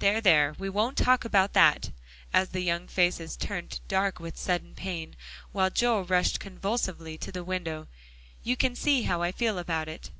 [0.00, 1.90] There, there, we won't talk about that,"
[2.32, 5.14] as the young faces turned dark with sudden pain,
[5.52, 7.86] while Joel rushed convulsively to the window,
[8.42, 10.10] "you can see how I feel about it."